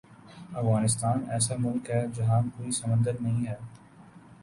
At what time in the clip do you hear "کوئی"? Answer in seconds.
2.57-2.71